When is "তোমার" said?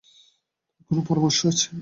0.75-0.89